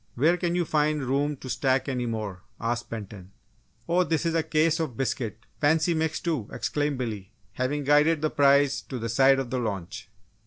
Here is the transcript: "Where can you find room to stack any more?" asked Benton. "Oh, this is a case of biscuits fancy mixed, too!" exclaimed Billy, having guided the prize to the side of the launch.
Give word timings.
"Where 0.15 0.35
can 0.35 0.55
you 0.55 0.65
find 0.65 1.03
room 1.03 1.37
to 1.37 1.47
stack 1.47 1.87
any 1.87 2.07
more?" 2.07 2.41
asked 2.59 2.89
Benton. 2.89 3.33
"Oh, 3.87 4.03
this 4.03 4.25
is 4.25 4.33
a 4.33 4.41
case 4.41 4.79
of 4.79 4.97
biscuits 4.97 5.45
fancy 5.59 5.93
mixed, 5.93 6.23
too!" 6.23 6.49
exclaimed 6.51 6.97
Billy, 6.97 7.31
having 7.51 7.83
guided 7.83 8.23
the 8.23 8.31
prize 8.31 8.81
to 8.81 8.97
the 8.97 9.09
side 9.09 9.37
of 9.37 9.51
the 9.51 9.59
launch. 9.59 10.09